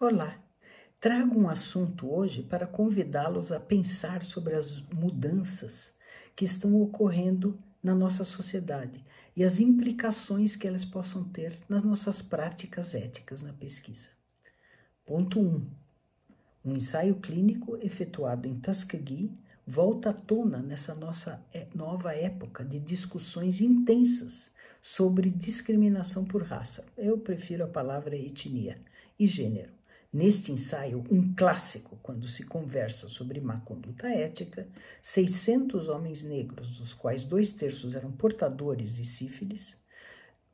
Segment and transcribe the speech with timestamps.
[0.00, 0.40] Olá,
[1.00, 5.92] trago um assunto hoje para convidá-los a pensar sobre as mudanças
[6.36, 12.22] que estão ocorrendo na nossa sociedade e as implicações que elas possam ter nas nossas
[12.22, 14.10] práticas éticas na pesquisa.
[15.04, 15.42] Ponto 1.
[15.42, 15.66] Um,
[16.66, 19.36] um ensaio clínico efetuado em Tuskegee
[19.66, 26.86] volta à tona nessa nossa é, nova época de discussões intensas sobre discriminação por raça.
[26.96, 28.80] Eu prefiro a palavra etnia
[29.18, 29.77] e gênero.
[30.10, 34.66] Neste ensaio, um clássico quando se conversa sobre má conduta ética,
[35.02, 39.76] 600 homens negros, dos quais dois terços eram portadores de sífilis,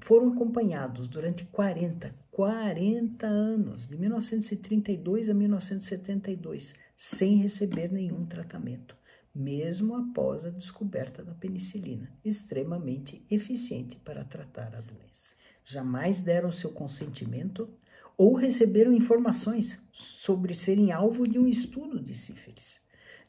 [0.00, 8.96] foram acompanhados durante 40, 40 anos, de 1932 a 1972, sem receber nenhum tratamento,
[9.32, 15.32] mesmo após a descoberta da penicilina, extremamente eficiente para tratar a doença.
[15.64, 17.70] Jamais deram seu consentimento
[18.16, 22.80] ou receberam informações sobre serem alvo de um estudo de sífilis.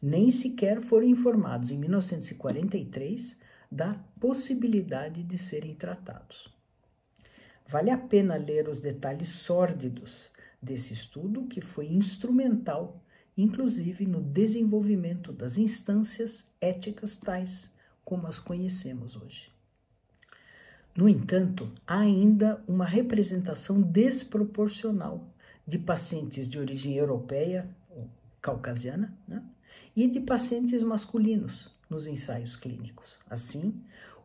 [0.02, 3.40] Nem sequer foram informados em 1943
[3.72, 6.54] da possibilidade de serem tratados.
[7.68, 13.04] Vale a pena ler os detalhes sórdidos desse estudo, que foi instrumental,
[13.36, 17.70] inclusive no desenvolvimento das instâncias éticas tais
[18.04, 19.52] como as conhecemos hoje.
[20.96, 25.28] No entanto, há ainda uma representação desproporcional
[25.68, 28.08] de pacientes de origem europeia ou
[28.42, 29.44] caucasiana né?
[29.94, 33.20] e de pacientes masculinos nos ensaios clínicos.
[33.30, 33.74] Assim,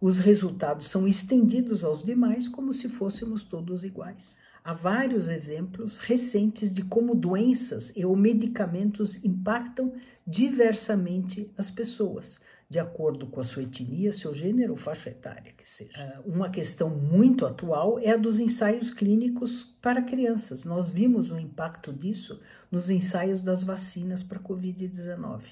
[0.00, 4.38] os resultados são estendidos aos demais como se fôssemos todos iguais.
[4.62, 9.92] Há vários exemplos recentes de como doenças e ou medicamentos impactam
[10.26, 12.38] diversamente as pessoas,
[12.70, 15.90] de acordo com a sua etnia, seu gênero ou faixa etária que seja.
[15.96, 20.64] Ah, uma questão muito atual é a dos ensaios clínicos para crianças.
[20.64, 22.40] Nós vimos o impacto disso
[22.70, 25.42] nos ensaios das vacinas para Covid-19.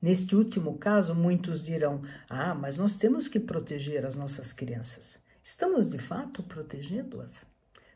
[0.00, 5.18] Neste último caso, muitos dirão: ah, mas nós temos que proteger as nossas crianças.
[5.44, 7.44] Estamos de fato protegendo-as?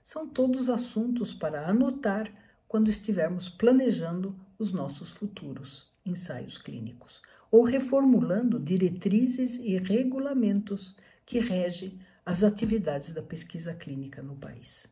[0.04, 2.30] São todos assuntos para anotar
[2.68, 10.94] quando estivermos planejando os nossos futuros ensaios clínicos ou reformulando diretrizes e regulamentos
[11.24, 14.86] que regem as atividades da pesquisa clínica no país.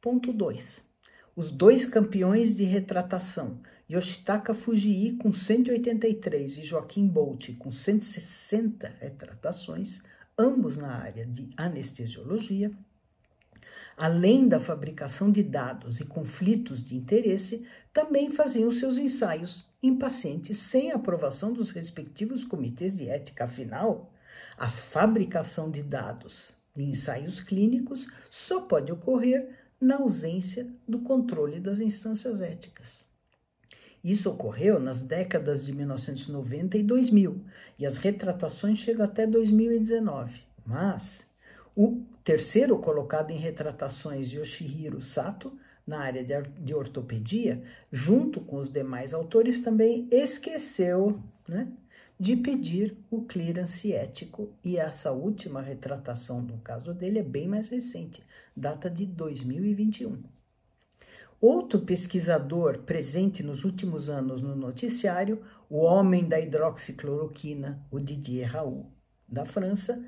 [0.00, 0.84] Ponto 2.
[1.34, 10.02] Os dois campeões de retratação, Yoshitaka Fujii com 183 e Joaquim Bolt com 160 retratações,
[10.38, 12.70] ambos na área de anestesiologia,
[13.96, 20.58] além da fabricação de dados e conflitos de interesse, também faziam seus ensaios em pacientes
[20.58, 23.44] sem aprovação dos respectivos comitês de ética.
[23.44, 24.12] Afinal,
[24.58, 29.48] a fabricação de dados de ensaios clínicos só pode ocorrer
[29.80, 33.04] na ausência do controle das instâncias éticas.
[34.04, 37.44] Isso ocorreu nas décadas de 1990 e 2000,
[37.78, 40.40] e as retratações chegam até 2019.
[40.64, 41.25] Mas
[41.76, 45.52] o terceiro colocado em retratações, Yoshihiro Sato,
[45.86, 46.24] na área
[46.58, 51.68] de ortopedia, junto com os demais autores, também esqueceu né,
[52.18, 57.68] de pedir o clearance ético, e essa última retratação do caso dele é bem mais
[57.68, 58.24] recente,
[58.56, 60.22] data de 2021.
[61.38, 68.88] Outro pesquisador presente nos últimos anos no noticiário, o homem da hidroxicloroquina, o Didier Raoult,
[69.28, 70.02] da França,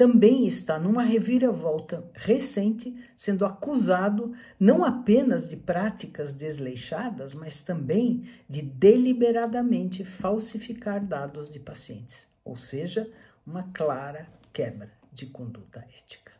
[0.00, 8.62] também está numa reviravolta recente, sendo acusado não apenas de práticas desleixadas, mas também de
[8.62, 13.12] deliberadamente falsificar dados de pacientes, ou seja,
[13.46, 16.32] uma clara quebra de conduta ética.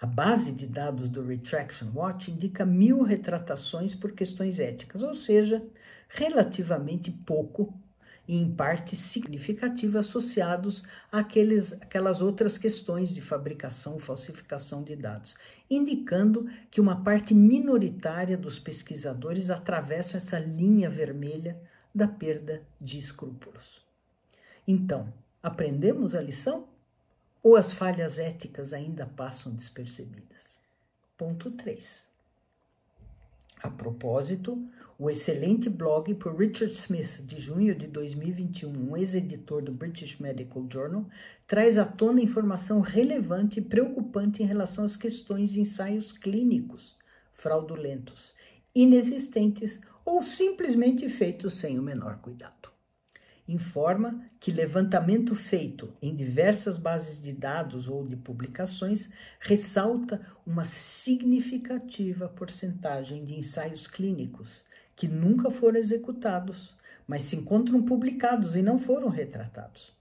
[0.00, 5.64] A base de dados do Retraction Watch indica mil retratações por questões éticas, ou seja,
[6.08, 7.80] relativamente pouco
[8.32, 15.34] e em parte significativa associados àqueles, àquelas outras questões de fabricação, falsificação de dados,
[15.68, 21.60] indicando que uma parte minoritária dos pesquisadores atravessa essa linha vermelha
[21.94, 23.84] da perda de escrúpulos.
[24.66, 25.12] Então,
[25.42, 26.66] aprendemos a lição?
[27.42, 30.58] Ou as falhas éticas ainda passam despercebidas?
[31.18, 32.08] Ponto 3.
[33.62, 34.66] A propósito,
[34.98, 40.66] o excelente blog por Richard Smith, de junho de 2021, um ex-editor do British Medical
[40.70, 41.06] Journal,
[41.46, 46.96] traz à tona informação relevante e preocupante em relação às questões de ensaios clínicos
[47.32, 48.32] fraudulentos,
[48.74, 52.70] inexistentes ou simplesmente feitos sem o menor cuidado.
[53.48, 59.10] informa que levantamento feito em diversas bases de dados ou de publicações
[59.40, 68.56] ressalta uma significativa porcentagem de ensaios clínicos que nunca foram executados, mas se encontram publicados
[68.56, 69.92] e não foram retratados.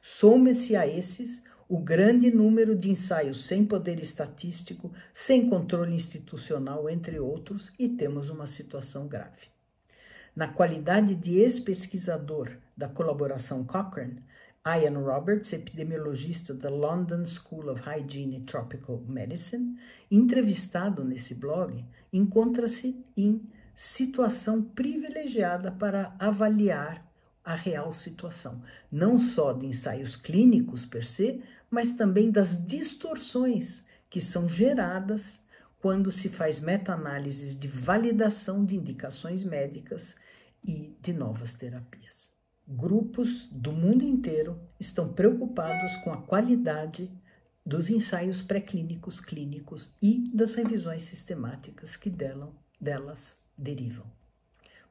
[0.00, 7.18] Soma-se a esses o grande número de ensaios sem poder estatístico, sem controle institucional, entre
[7.18, 9.48] outros, e temos uma situação grave.
[10.34, 14.22] Na qualidade de ex-pesquisador da colaboração Cochrane,
[14.66, 19.76] Ian Roberts, epidemiologista da London School of Hygiene and Tropical Medicine,
[20.10, 23.40] entrevistado nesse blog, encontra-se em
[23.76, 27.06] situação privilegiada para avaliar
[27.44, 34.20] a real situação, não só de ensaios clínicos per se, mas também das distorções que
[34.20, 35.40] são geradas
[35.78, 40.16] quando se faz meta-análises de validação de indicações médicas
[40.64, 42.30] e de novas terapias.
[42.66, 47.08] Grupos do mundo inteiro estão preocupados com a qualidade
[47.64, 54.06] dos ensaios pré-clínicos, clínicos e das revisões sistemáticas que delas derivam.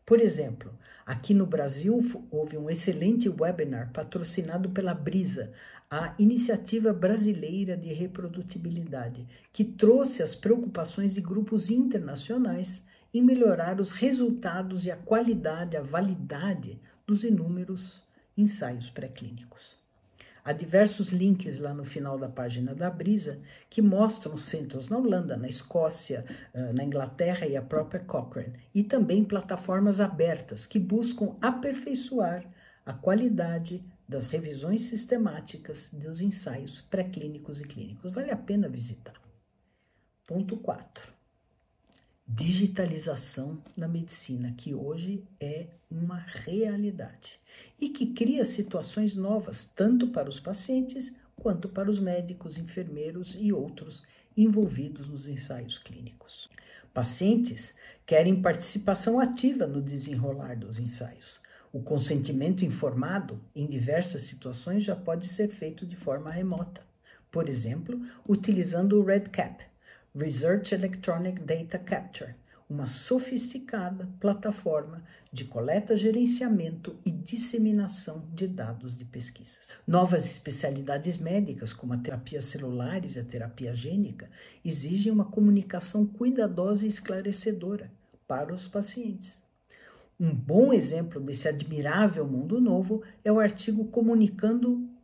[0.05, 0.71] Por exemplo,
[1.05, 5.51] aqui no Brasil houve um excelente webinar patrocinado pela Brisa,
[5.89, 12.83] a Iniciativa Brasileira de Reprodutibilidade, que trouxe as preocupações de grupos internacionais
[13.13, 18.03] em melhorar os resultados e a qualidade, a validade dos inúmeros
[18.37, 19.84] ensaios pré-clínicos.
[20.45, 25.35] Há diversos links lá no final da página da Brisa que mostram centros na Holanda,
[25.35, 32.45] na Escócia, na Inglaterra e a própria Cochrane, e também plataformas abertas que buscam aperfeiçoar
[32.85, 38.11] a qualidade das revisões sistemáticas dos ensaios pré-clínicos e clínicos.
[38.11, 39.19] Vale a pena visitar.
[40.27, 41.14] Ponto 4
[42.27, 47.39] digitalização na medicina, que hoje é uma realidade
[47.79, 53.53] e que cria situações novas, tanto para os pacientes quanto para os médicos, enfermeiros e
[53.53, 54.03] outros
[54.35, 56.49] envolvidos nos ensaios clínicos.
[56.93, 57.73] Pacientes
[58.05, 61.39] querem participação ativa no desenrolar dos ensaios.
[61.71, 66.81] O consentimento informado, em diversas situações, já pode ser feito de forma remota.
[67.29, 69.65] Por exemplo, utilizando o REDCap,
[70.17, 72.35] Research Electronic Data Capture,
[72.69, 79.69] uma sofisticada plataforma de coleta, gerenciamento e disseminação de dados de pesquisas.
[79.85, 84.29] Novas especialidades médicas, como a terapia celulares e a terapia gênica,
[84.63, 87.91] exigem uma comunicação cuidadosa e esclarecedora
[88.25, 89.43] para os pacientes.
[90.17, 94.94] Um bom exemplo desse admirável mundo novo é o artigo Comunicando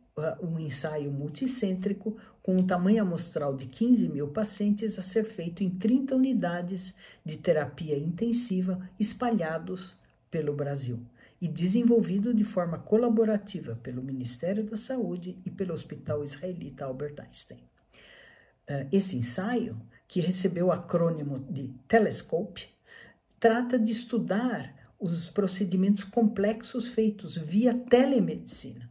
[0.42, 5.70] um ensaio multicêntrico com um tamanho amostral de 15 mil pacientes a ser feito em
[5.70, 6.94] 30 unidades
[7.24, 9.96] de terapia intensiva espalhados
[10.30, 11.00] pelo Brasil
[11.40, 17.62] e desenvolvido de forma colaborativa pelo Ministério da Saúde e pelo Hospital Israelita Albert Einstein.
[18.68, 22.68] Uh, esse ensaio, que recebeu o acrônimo de Telescope,
[23.40, 28.86] trata de estudar os procedimentos complexos feitos via telemedicina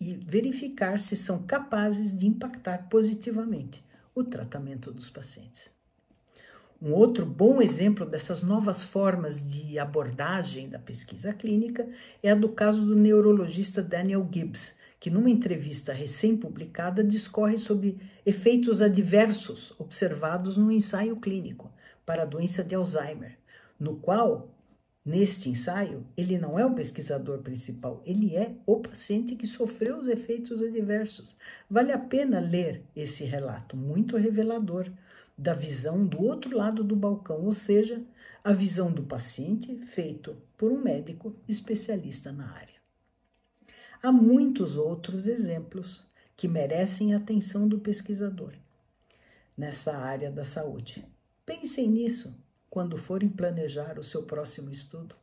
[0.00, 3.84] e verificar se são capazes de impactar positivamente
[4.14, 5.70] o tratamento dos pacientes.
[6.80, 11.88] Um outro bom exemplo dessas novas formas de abordagem da pesquisa clínica
[12.22, 18.82] é a do caso do neurologista Daniel Gibbs, que numa entrevista recém-publicada discorre sobre efeitos
[18.82, 21.72] adversos observados no ensaio clínico
[22.04, 23.38] para a doença de Alzheimer,
[23.80, 24.55] no qual
[25.06, 30.08] Neste ensaio, ele não é o pesquisador principal, ele é o paciente que sofreu os
[30.08, 31.36] efeitos adversos.
[31.70, 34.90] Vale a pena ler esse relato, muito revelador,
[35.38, 38.02] da visão do outro lado do balcão, ou seja,
[38.42, 42.74] a visão do paciente feito por um médico especialista na área.
[44.02, 46.04] Há muitos outros exemplos
[46.36, 48.54] que merecem a atenção do pesquisador
[49.56, 51.06] nessa área da saúde.
[51.44, 52.34] Pensem nisso
[52.76, 55.16] quando forem planejar o seu próximo estudo.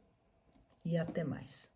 [0.84, 1.70] E até mais.